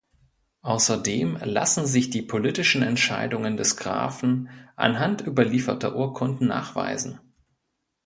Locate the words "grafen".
3.77-4.49